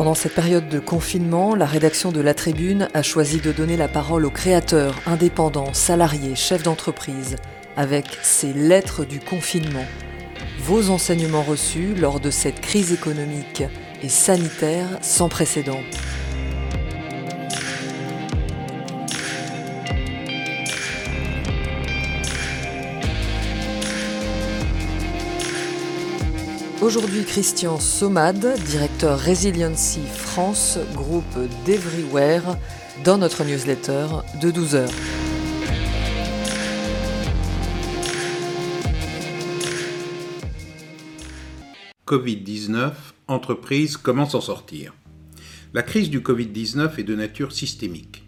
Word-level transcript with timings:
Pendant 0.00 0.14
cette 0.14 0.34
période 0.34 0.70
de 0.70 0.78
confinement, 0.78 1.54
la 1.54 1.66
rédaction 1.66 2.10
de 2.10 2.22
La 2.22 2.32
Tribune 2.32 2.88
a 2.94 3.02
choisi 3.02 3.38
de 3.38 3.52
donner 3.52 3.76
la 3.76 3.86
parole 3.86 4.24
aux 4.24 4.30
créateurs, 4.30 4.94
indépendants, 5.04 5.74
salariés, 5.74 6.36
chefs 6.36 6.62
d'entreprise, 6.62 7.36
avec 7.76 8.06
ces 8.22 8.54
lettres 8.54 9.04
du 9.04 9.20
confinement. 9.20 9.84
Vos 10.58 10.88
enseignements 10.88 11.42
reçus 11.42 11.94
lors 11.94 12.18
de 12.18 12.30
cette 12.30 12.62
crise 12.62 12.94
économique 12.94 13.62
et 14.02 14.08
sanitaire 14.08 14.88
sans 15.02 15.28
précédent. 15.28 15.80
Aujourd'hui, 26.90 27.22
Christian 27.22 27.78
Somad, 27.78 28.44
directeur 28.66 29.16
Resiliency 29.16 30.00
France, 30.12 30.76
groupe 30.92 31.38
d'Everywhere, 31.64 32.58
dans 33.04 33.16
notre 33.16 33.44
newsletter 33.44 34.06
de 34.42 34.50
12 34.50 34.74
heures. 34.74 34.90
Covid-19, 42.08 42.90
entreprise, 43.28 43.96
comment 43.96 44.28
s'en 44.28 44.40
sortir? 44.40 44.92
La 45.72 45.84
crise 45.84 46.10
du 46.10 46.18
Covid-19 46.18 46.98
est 46.98 47.04
de 47.04 47.14
nature 47.14 47.52
systémique, 47.52 48.24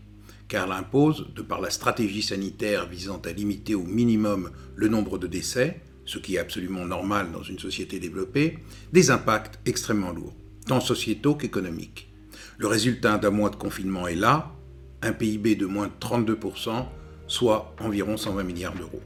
car 0.46 0.66
elle 0.66 0.72
impose, 0.72 1.26
de 1.34 1.42
par 1.42 1.60
la 1.60 1.70
stratégie 1.70 2.22
sanitaire 2.22 2.88
visant 2.88 3.20
à 3.24 3.32
limiter 3.32 3.74
au 3.74 3.82
minimum 3.82 4.52
le 4.76 4.86
nombre 4.86 5.18
de 5.18 5.26
décès, 5.26 5.80
ce 6.04 6.18
qui 6.18 6.36
est 6.36 6.38
absolument 6.38 6.84
normal 6.84 7.28
dans 7.32 7.42
une 7.42 7.58
société 7.58 7.98
développée, 7.98 8.58
des 8.92 9.10
impacts 9.10 9.58
extrêmement 9.66 10.12
lourds, 10.12 10.34
tant 10.66 10.80
sociétaux 10.80 11.34
qu'économiques. 11.34 12.12
Le 12.58 12.66
résultat 12.66 13.18
d'un 13.18 13.30
mois 13.30 13.50
de 13.50 13.56
confinement 13.56 14.06
est 14.06 14.14
là, 14.14 14.52
un 15.02 15.12
PIB 15.12 15.56
de 15.56 15.66
moins 15.66 15.88
de 15.88 15.92
32%, 16.00 16.84
soit 17.26 17.74
environ 17.80 18.16
120 18.16 18.42
milliards 18.42 18.74
d'euros. 18.74 19.02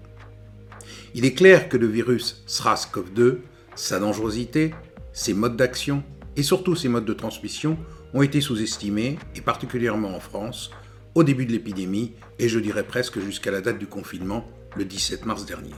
Il 1.14 1.24
est 1.24 1.34
clair 1.34 1.68
que 1.68 1.76
le 1.76 1.86
virus 1.86 2.42
SRAS-CoV-2, 2.46 3.38
sa 3.74 3.98
dangerosité, 3.98 4.74
ses 5.12 5.32
modes 5.32 5.56
d'action 5.56 6.02
et 6.36 6.42
surtout 6.42 6.76
ses 6.76 6.88
modes 6.88 7.06
de 7.06 7.12
transmission 7.14 7.78
ont 8.12 8.22
été 8.22 8.40
sous-estimés, 8.40 9.18
et 9.34 9.40
particulièrement 9.40 10.14
en 10.14 10.20
France, 10.20 10.70
au 11.14 11.24
début 11.24 11.46
de 11.46 11.52
l'épidémie 11.52 12.12
et 12.38 12.48
je 12.48 12.58
dirais 12.58 12.84
presque 12.84 13.20
jusqu'à 13.20 13.50
la 13.50 13.60
date 13.60 13.78
du 13.78 13.86
confinement, 13.86 14.46
le 14.76 14.84
17 14.84 15.24
mars 15.24 15.46
dernier. 15.46 15.74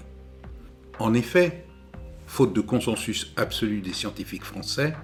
En 0.98 1.14
effet, 1.14 1.64
faute 2.26 2.52
de 2.52 2.60
consensus 2.60 3.32
absolu 3.36 3.80
des 3.80 3.92
scientifiques 3.92 4.44
français, 4.44 4.94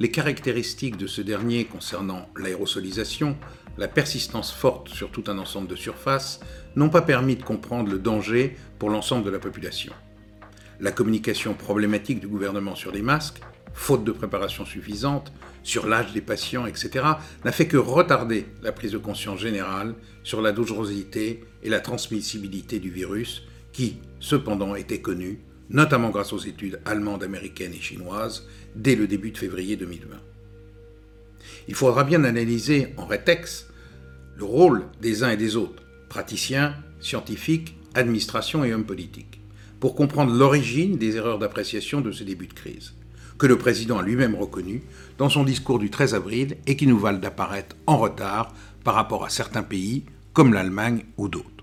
les 0.00 0.10
caractéristiques 0.10 0.96
de 0.96 1.06
ce 1.06 1.22
dernier 1.22 1.64
concernant 1.64 2.28
l'aérosolisation, 2.36 3.36
la 3.78 3.86
persistance 3.86 4.52
forte 4.52 4.88
sur 4.88 5.10
tout 5.10 5.24
un 5.28 5.38
ensemble 5.38 5.68
de 5.68 5.76
surfaces, 5.76 6.40
n'ont 6.74 6.88
pas 6.88 7.00
permis 7.02 7.36
de 7.36 7.44
comprendre 7.44 7.90
le 7.90 7.98
danger 7.98 8.56
pour 8.78 8.90
l'ensemble 8.90 9.24
de 9.24 9.30
la 9.30 9.38
population. 9.38 9.92
La 10.80 10.90
communication 10.90 11.54
problématique 11.54 12.20
du 12.20 12.28
gouvernement 12.28 12.74
sur 12.74 12.90
les 12.90 13.02
masques, 13.02 13.40
faute 13.72 14.04
de 14.04 14.12
préparation 14.12 14.64
suffisante, 14.64 15.32
sur 15.62 15.86
l'âge 15.86 16.12
des 16.12 16.20
patients, 16.20 16.66
etc., 16.66 17.04
n'a 17.44 17.52
fait 17.52 17.68
que 17.68 17.76
retarder 17.76 18.46
la 18.62 18.72
prise 18.72 18.92
de 18.92 18.98
conscience 18.98 19.38
générale 19.38 19.94
sur 20.24 20.42
la 20.42 20.52
dangerosité 20.52 21.44
et 21.62 21.68
la 21.68 21.80
transmissibilité 21.80 22.78
du 22.80 22.90
virus, 22.90 23.44
qui, 23.76 23.98
cependant, 24.20 24.74
était 24.74 25.02
connu, 25.02 25.38
notamment 25.68 26.08
grâce 26.08 26.32
aux 26.32 26.38
études 26.38 26.80
allemandes, 26.86 27.22
américaines 27.22 27.74
et 27.74 27.80
chinoises, 27.82 28.48
dès 28.74 28.96
le 28.96 29.06
début 29.06 29.32
de 29.32 29.36
février 29.36 29.76
2020. 29.76 30.16
Il 31.68 31.74
faudra 31.74 32.02
bien 32.02 32.24
analyser 32.24 32.94
en 32.96 33.04
rétex 33.04 33.68
le 34.38 34.44
rôle 34.44 34.86
des 35.02 35.24
uns 35.24 35.30
et 35.30 35.36
des 35.36 35.56
autres, 35.56 35.82
praticiens, 36.08 36.74
scientifiques, 37.00 37.76
administration 37.92 38.64
et 38.64 38.72
hommes 38.72 38.86
politiques, 38.86 39.42
pour 39.78 39.94
comprendre 39.94 40.32
l'origine 40.32 40.96
des 40.96 41.16
erreurs 41.16 41.38
d'appréciation 41.38 42.00
de 42.00 42.12
ce 42.12 42.24
début 42.24 42.46
de 42.46 42.54
crise, 42.54 42.94
que 43.36 43.46
le 43.46 43.58
président 43.58 43.98
a 43.98 44.02
lui-même 44.02 44.36
reconnu 44.36 44.84
dans 45.18 45.28
son 45.28 45.44
discours 45.44 45.78
du 45.78 45.90
13 45.90 46.14
avril 46.14 46.56
et 46.66 46.76
qui 46.76 46.86
nous 46.86 46.98
valent 46.98 47.18
d'apparaître 47.18 47.76
en 47.86 47.98
retard 47.98 48.54
par 48.84 48.94
rapport 48.94 49.26
à 49.26 49.28
certains 49.28 49.62
pays 49.62 50.06
comme 50.32 50.54
l'Allemagne 50.54 51.04
ou 51.18 51.28
d'autres. 51.28 51.55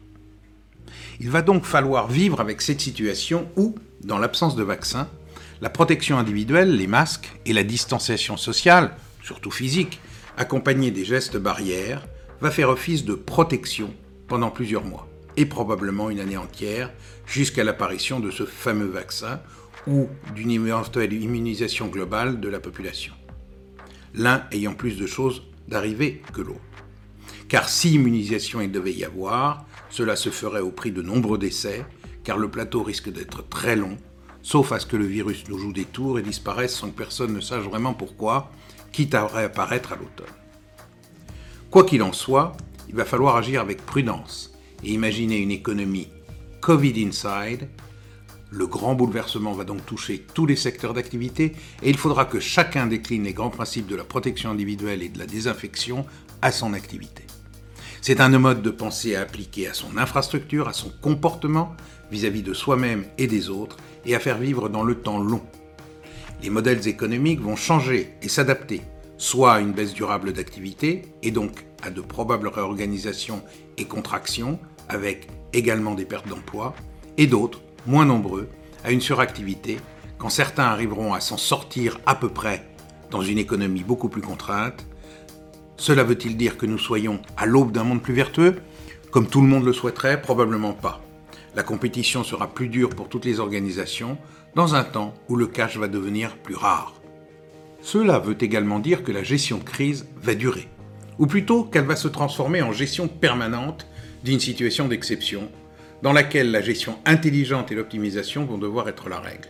Il 1.19 1.29
va 1.29 1.41
donc 1.41 1.65
falloir 1.65 2.07
vivre 2.07 2.41
avec 2.41 2.61
cette 2.61 2.81
situation 2.81 3.47
où, 3.55 3.75
dans 4.03 4.17
l'absence 4.17 4.55
de 4.55 4.63
vaccin, 4.63 5.07
la 5.61 5.69
protection 5.69 6.17
individuelle, 6.17 6.75
les 6.75 6.87
masques 6.87 7.31
et 7.45 7.53
la 7.53 7.63
distanciation 7.63 8.37
sociale, 8.37 8.95
surtout 9.21 9.51
physique, 9.51 9.99
accompagnée 10.37 10.91
des 10.91 11.05
gestes 11.05 11.37
barrières, 11.37 12.05
va 12.41 12.51
faire 12.51 12.69
office 12.69 13.05
de 13.05 13.13
protection 13.13 13.93
pendant 14.27 14.49
plusieurs 14.49 14.83
mois, 14.83 15.07
et 15.37 15.45
probablement 15.45 16.09
une 16.09 16.19
année 16.19 16.37
entière, 16.37 16.91
jusqu'à 17.25 17.63
l'apparition 17.63 18.19
de 18.19 18.31
ce 18.31 18.45
fameux 18.45 18.87
vaccin 18.87 19.39
ou 19.87 20.07
d'une 20.35 20.51
éventuelle 20.51 21.13
immunisation 21.13 21.87
globale 21.87 22.39
de 22.39 22.49
la 22.49 22.59
population. 22.59 23.13
L'un 24.13 24.43
ayant 24.51 24.73
plus 24.73 24.97
de 24.97 25.07
choses 25.07 25.43
d'arriver 25.67 26.21
que 26.33 26.41
l'autre. 26.41 26.59
Car 27.47 27.69
si 27.69 27.93
immunisation 27.93 28.61
il 28.61 28.71
devait 28.71 28.93
y 28.93 29.05
avoir, 29.05 29.65
cela 29.93 30.15
se 30.15 30.29
ferait 30.29 30.59
au 30.59 30.71
prix 30.71 30.91
de 30.91 31.03
nombreux 31.03 31.37
décès, 31.37 31.85
car 32.23 32.39
le 32.39 32.49
plateau 32.49 32.81
risque 32.81 33.11
d'être 33.11 33.47
très 33.47 33.75
long, 33.75 33.95
sauf 34.41 34.71
à 34.71 34.79
ce 34.79 34.87
que 34.87 34.97
le 34.97 35.05
virus 35.05 35.43
nous 35.47 35.59
joue 35.59 35.71
des 35.71 35.85
tours 35.85 36.17
et 36.17 36.23
disparaisse 36.23 36.73
sans 36.73 36.89
que 36.89 36.97
personne 36.97 37.31
ne 37.31 37.39
sache 37.39 37.63
vraiment 37.63 37.93
pourquoi, 37.93 38.51
quitte 38.91 39.13
à 39.13 39.27
réapparaître 39.27 39.93
à 39.93 39.95
l'automne. 39.95 40.33
Quoi 41.69 41.83
qu'il 41.83 42.01
en 42.01 42.11
soit, 42.11 42.57
il 42.89 42.95
va 42.95 43.05
falloir 43.05 43.35
agir 43.35 43.61
avec 43.61 43.85
prudence 43.85 44.55
et 44.83 44.91
imaginer 44.91 45.37
une 45.37 45.51
économie 45.51 46.07
Covid 46.59 47.05
inside. 47.05 47.69
Le 48.49 48.65
grand 48.65 48.95
bouleversement 48.95 49.53
va 49.53 49.63
donc 49.63 49.85
toucher 49.85 50.25
tous 50.33 50.47
les 50.47 50.55
secteurs 50.55 50.95
d'activité 50.95 51.53
et 51.83 51.91
il 51.91 51.97
faudra 51.97 52.25
que 52.25 52.39
chacun 52.39 52.87
décline 52.87 53.25
les 53.25 53.33
grands 53.33 53.51
principes 53.51 53.87
de 53.87 53.95
la 53.95 54.03
protection 54.03 54.49
individuelle 54.49 55.03
et 55.03 55.09
de 55.09 55.19
la 55.19 55.27
désinfection 55.27 56.07
à 56.41 56.51
son 56.51 56.73
activité. 56.73 57.25
C'est 58.05 58.19
un 58.19 58.37
mode 58.37 58.61
de 58.61 58.69
pensée 58.69 59.15
à 59.15 59.21
appliquer 59.21 59.69
à 59.69 59.73
son 59.73 59.95
infrastructure, 59.95 60.67
à 60.67 60.73
son 60.73 60.89
comportement 60.89 61.73
vis-à-vis 62.11 62.41
de 62.41 62.53
soi-même 62.53 63.05
et 63.17 63.27
des 63.27 63.49
autres, 63.49 63.77
et 64.05 64.13
à 64.13 64.19
faire 64.19 64.39
vivre 64.39 64.67
dans 64.67 64.83
le 64.83 64.95
temps 64.95 65.19
long. 65.19 65.41
Les 66.41 66.49
modèles 66.49 66.85
économiques 66.89 67.39
vont 67.39 67.55
changer 67.55 68.13
et 68.21 68.27
s'adapter, 68.27 68.81
soit 69.17 69.53
à 69.53 69.59
une 69.61 69.71
baisse 69.71 69.93
durable 69.93 70.33
d'activité, 70.33 71.03
et 71.21 71.31
donc 71.31 71.63
à 71.81 71.91
de 71.91 72.01
probables 72.01 72.49
réorganisations 72.49 73.41
et 73.77 73.85
contractions, 73.85 74.59
avec 74.89 75.29
également 75.53 75.95
des 75.95 76.03
pertes 76.03 76.27
d'emplois, 76.27 76.75
et 77.15 77.25
d'autres, 77.25 77.61
moins 77.85 78.05
nombreux, 78.05 78.49
à 78.83 78.91
une 78.91 78.99
suractivité, 78.99 79.77
quand 80.17 80.27
certains 80.27 80.65
arriveront 80.65 81.13
à 81.13 81.21
s'en 81.21 81.37
sortir 81.37 82.01
à 82.05 82.15
peu 82.15 82.27
près 82.27 82.67
dans 83.11 83.21
une 83.21 83.37
économie 83.37 83.83
beaucoup 83.83 84.09
plus 84.09 84.21
contrainte, 84.21 84.85
cela 85.83 86.05
veut-il 86.05 86.37
dire 86.37 86.55
que 86.55 86.65
nous 86.65 86.77
soyons 86.77 87.19
à 87.35 87.45
l'aube 87.45 87.73
d'un 87.73 87.83
monde 87.83 88.01
plus 88.01 88.13
vertueux? 88.13 88.55
Comme 89.11 89.27
tout 89.27 89.41
le 89.41 89.49
monde 89.49 89.65
le 89.65 89.73
souhaiterait, 89.73 90.21
probablement 90.21 90.71
pas. 90.71 91.01
La 91.57 91.63
compétition 91.63 92.23
sera 92.23 92.53
plus 92.53 92.69
dure 92.69 92.91
pour 92.91 93.09
toutes 93.09 93.25
les 93.25 93.41
organisations 93.41 94.17
dans 94.55 94.75
un 94.75 94.85
temps 94.85 95.13
où 95.27 95.35
le 95.35 95.45
cash 95.45 95.75
va 95.75 95.89
devenir 95.89 96.37
plus 96.37 96.55
rare. 96.55 96.93
Cela 97.81 98.19
veut 98.19 98.37
également 98.39 98.79
dire 98.79 99.03
que 99.03 99.11
la 99.11 99.23
gestion 99.23 99.59
crise 99.59 100.07
va 100.21 100.35
durer, 100.35 100.69
ou 101.19 101.27
plutôt 101.27 101.65
qu'elle 101.65 101.83
va 101.83 101.97
se 101.97 102.07
transformer 102.07 102.61
en 102.61 102.71
gestion 102.71 103.09
permanente 103.09 103.85
d'une 104.23 104.39
situation 104.39 104.87
d'exception, 104.87 105.51
dans 106.01 106.13
laquelle 106.13 106.51
la 106.51 106.61
gestion 106.61 106.97
intelligente 107.03 107.73
et 107.73 107.75
l'optimisation 107.75 108.45
vont 108.45 108.57
devoir 108.57 108.87
être 108.87 109.09
la 109.09 109.19
règle. 109.19 109.49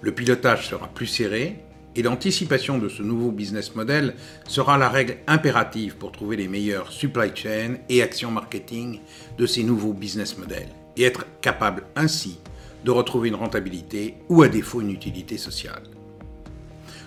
Le 0.00 0.12
pilotage 0.12 0.68
sera 0.68 0.86
plus 0.86 1.08
serré, 1.08 1.56
et 1.96 2.02
l'anticipation 2.02 2.78
de 2.78 2.88
ce 2.88 3.02
nouveau 3.02 3.30
business 3.30 3.74
model 3.74 4.14
sera 4.46 4.78
la 4.78 4.88
règle 4.88 5.16
impérative 5.26 5.96
pour 5.96 6.12
trouver 6.12 6.36
les 6.36 6.48
meilleurs 6.48 6.92
supply 6.92 7.30
chain 7.34 7.76
et 7.88 8.02
actions 8.02 8.30
marketing 8.30 9.00
de 9.38 9.46
ces 9.46 9.62
nouveaux 9.62 9.92
business 9.92 10.38
models 10.38 10.68
et 10.96 11.02
être 11.02 11.26
capable 11.40 11.84
ainsi 11.96 12.38
de 12.84 12.90
retrouver 12.90 13.28
une 13.28 13.34
rentabilité 13.34 14.14
ou 14.28 14.42
à 14.42 14.48
défaut 14.48 14.80
une 14.80 14.90
utilité 14.90 15.36
sociale. 15.36 15.82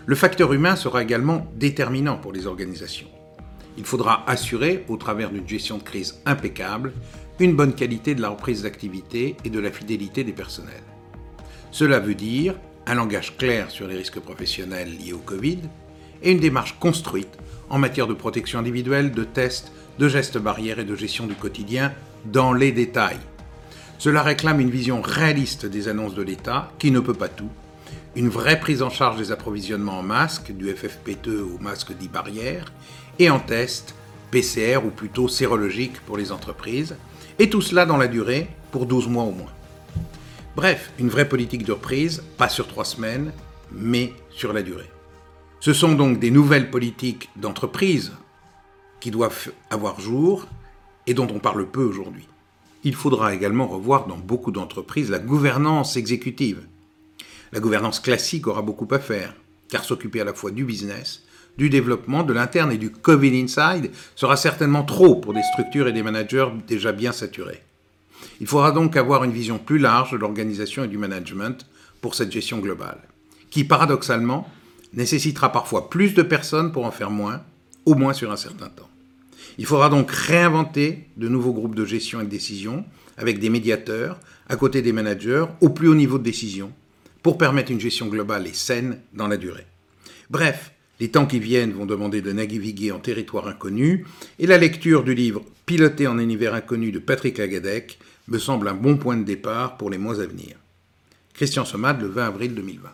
Le 0.05 0.15
facteur 0.15 0.51
humain 0.51 0.75
sera 0.75 1.01
également 1.01 1.47
déterminant 1.55 2.17
pour 2.17 2.33
les 2.33 2.45
organisations. 2.45 3.07
Il 3.77 3.85
faudra 3.85 4.29
assurer, 4.29 4.83
au 4.87 4.97
travers 4.97 5.31
d'une 5.31 5.47
gestion 5.47 5.77
de 5.77 5.83
crise 5.83 6.21
impeccable, 6.25 6.93
une 7.39 7.55
bonne 7.55 7.73
qualité 7.73 8.13
de 8.13 8.21
la 8.21 8.29
reprise 8.29 8.63
d'activité 8.63 9.35
et 9.43 9.49
de 9.49 9.59
la 9.59 9.71
fidélité 9.71 10.23
des 10.23 10.33
personnels. 10.33 10.83
Cela 11.71 11.99
veut 11.99 12.13
dire 12.13 12.55
un 12.85 12.95
langage 12.95 13.37
clair 13.37 13.71
sur 13.71 13.87
les 13.87 13.95
risques 13.95 14.19
professionnels 14.19 14.97
liés 14.97 15.13
au 15.13 15.19
Covid 15.19 15.59
et 16.21 16.31
une 16.31 16.39
démarche 16.39 16.77
construite 16.79 17.37
en 17.69 17.79
matière 17.79 18.07
de 18.07 18.13
protection 18.13 18.59
individuelle, 18.59 19.11
de 19.11 19.23
tests, 19.23 19.71
de 19.99 20.07
gestes 20.07 20.37
barrières 20.37 20.79
et 20.79 20.85
de 20.85 20.95
gestion 20.95 21.27
du 21.27 21.35
quotidien 21.35 21.93
dans 22.25 22.53
les 22.53 22.71
détails. 22.71 23.19
Cela 23.97 24.21
réclame 24.21 24.59
une 24.59 24.69
vision 24.69 25.01
réaliste 25.01 25.65
des 25.65 25.87
annonces 25.87 26.15
de 26.15 26.23
l'État 26.23 26.71
qui 26.79 26.91
ne 26.91 26.99
peut 26.99 27.13
pas 27.13 27.29
tout, 27.29 27.49
une 28.15 28.29
vraie 28.29 28.59
prise 28.59 28.81
en 28.81 28.89
charge 28.89 29.17
des 29.17 29.31
approvisionnements 29.31 29.99
en 29.99 30.03
masques, 30.03 30.51
du 30.51 30.71
FFP2 30.71 31.39
au 31.39 31.57
masque 31.59 31.93
dit 31.97 32.07
barrière, 32.07 32.71
et 33.17 33.29
en 33.29 33.39
test, 33.39 33.95
PCR 34.29 34.77
ou 34.85 34.89
plutôt 34.89 35.27
sérologique 35.27 35.99
pour 36.01 36.17
les 36.17 36.31
entreprises, 36.31 36.95
et 37.39 37.49
tout 37.49 37.61
cela 37.61 37.85
dans 37.85 37.97
la 37.97 38.07
durée, 38.07 38.49
pour 38.71 38.85
12 38.85 39.07
mois 39.07 39.23
au 39.23 39.31
moins. 39.31 39.51
Bref, 40.55 40.91
une 40.99 41.09
vraie 41.09 41.27
politique 41.27 41.65
de 41.65 41.71
reprise, 41.71 42.23
pas 42.37 42.49
sur 42.49 42.67
trois 42.67 42.85
semaines, 42.85 43.33
mais 43.71 44.13
sur 44.29 44.53
la 44.53 44.61
durée. 44.61 44.89
Ce 45.59 45.73
sont 45.73 45.93
donc 45.93 46.19
des 46.19 46.29
nouvelles 46.29 46.69
politiques 46.69 47.29
d'entreprise 47.37 48.11
qui 48.99 49.09
doivent 49.09 49.51
avoir 49.71 49.99
jour 49.99 50.47
et 51.07 51.13
dont 51.13 51.27
on 51.33 51.39
parle 51.39 51.65
peu 51.65 51.83
aujourd'hui. 51.83 52.27
Il 52.83 52.95
faudra 52.95 53.33
également 53.33 53.67
revoir 53.67 54.05
dans 54.07 54.17
beaucoup 54.17 54.51
d'entreprises 54.51 55.09
la 55.09 55.19
gouvernance 55.19 55.95
exécutive. 55.97 56.67
La 57.51 57.59
gouvernance 57.59 57.99
classique 57.99 58.45
aura 58.45 58.61
beaucoup 58.61 58.87
à 58.91 58.99
faire, 58.99 59.33
car 59.69 59.83
s'occuper 59.83 60.21
à 60.21 60.25
la 60.25 60.33
fois 60.33 60.51
du 60.51 60.65
business, 60.65 61.23
du 61.57 61.69
développement, 61.69 62.23
de 62.23 62.33
l'interne 62.33 62.71
et 62.71 62.77
du 62.77 62.91
Covid 62.91 63.41
inside 63.41 63.91
sera 64.15 64.37
certainement 64.37 64.83
trop 64.83 65.15
pour 65.15 65.33
des 65.33 65.43
structures 65.53 65.87
et 65.87 65.93
des 65.93 66.03
managers 66.03 66.49
déjà 66.67 66.91
bien 66.91 67.11
saturés. 67.11 67.63
Il 68.39 68.47
faudra 68.47 68.71
donc 68.71 68.97
avoir 68.97 69.23
une 69.23 69.31
vision 69.31 69.57
plus 69.57 69.77
large 69.77 70.11
de 70.11 70.17
l'organisation 70.17 70.83
et 70.83 70.87
du 70.87 70.97
management 70.97 71.67
pour 72.01 72.15
cette 72.15 72.31
gestion 72.31 72.59
globale, 72.59 72.99
qui 73.49 73.63
paradoxalement 73.63 74.49
nécessitera 74.93 75.51
parfois 75.51 75.89
plus 75.89 76.13
de 76.13 76.21
personnes 76.21 76.71
pour 76.71 76.85
en 76.85 76.91
faire 76.91 77.09
moins, 77.09 77.41
au 77.85 77.95
moins 77.95 78.13
sur 78.13 78.31
un 78.31 78.37
certain 78.37 78.69
temps. 78.69 78.89
Il 79.57 79.65
faudra 79.65 79.89
donc 79.89 80.11
réinventer 80.11 81.07
de 81.17 81.27
nouveaux 81.27 81.53
groupes 81.53 81.75
de 81.75 81.85
gestion 81.85 82.21
et 82.21 82.25
de 82.25 82.29
décision 82.29 82.85
avec 83.17 83.39
des 83.39 83.49
médiateurs 83.49 84.19
à 84.49 84.55
côté 84.55 84.81
des 84.81 84.91
managers 84.91 85.45
au 85.61 85.69
plus 85.69 85.87
haut 85.87 85.95
niveau 85.95 86.17
de 86.17 86.23
décision 86.23 86.71
pour 87.21 87.37
permettre 87.37 87.71
une 87.71 87.79
gestion 87.79 88.07
globale 88.07 88.47
et 88.47 88.53
saine 88.53 88.99
dans 89.13 89.27
la 89.27 89.37
durée. 89.37 89.65
Bref, 90.29 90.72
les 91.03 91.11
temps 91.11 91.25
qui 91.25 91.39
viennent 91.41 91.73
vont 91.73 91.85
demander 91.85 92.21
de 92.21 92.31
naviguer 92.31 92.93
en 92.93 92.99
territoire 92.99 93.49
inconnu 93.49 94.05
et 94.39 94.47
la 94.47 94.57
lecture 94.57 95.03
du 95.03 95.13
livre 95.13 95.43
Piloté 95.65 96.07
en 96.07 96.17
univers 96.17 96.53
inconnu 96.53 96.93
de 96.93 96.99
Patrick 96.99 97.39
Lagadec 97.39 97.99
me 98.29 98.37
semble 98.37 98.69
un 98.69 98.73
bon 98.73 98.95
point 98.95 99.17
de 99.17 99.25
départ 99.25 99.75
pour 99.75 99.89
les 99.89 99.97
mois 99.97 100.21
à 100.21 100.25
venir. 100.25 100.55
Christian 101.33 101.65
Somade, 101.65 101.99
le 101.99 102.07
20 102.07 102.25
avril 102.25 102.55
2020. 102.55 102.89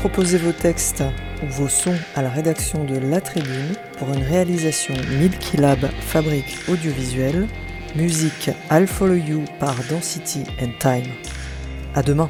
Proposez 0.00 0.36
vos 0.36 0.52
textes 0.52 1.02
vos 1.42 1.68
sons 1.68 1.96
à 2.14 2.22
la 2.22 2.30
rédaction 2.30 2.84
de 2.84 2.96
La 2.96 3.20
Tribune 3.20 3.74
pour 3.98 4.12
une 4.12 4.22
réalisation 4.22 4.94
Milky 5.18 5.56
Lab 5.56 5.78
Fabrique 6.00 6.58
Audiovisuelle. 6.68 7.48
Musique 7.94 8.50
I'll 8.70 8.86
Follow 8.86 9.14
You 9.14 9.44
par 9.60 9.76
Density 9.88 10.44
and 10.60 10.70
Time. 10.80 11.12
À 11.94 12.02
demain. 12.02 12.28